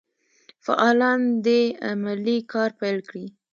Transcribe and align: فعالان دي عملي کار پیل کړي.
فعالان 0.65 1.21
دي 1.45 1.61
عملي 1.89 2.37
کار 2.51 2.69
پیل 2.79 2.97
کړي. 3.07 3.25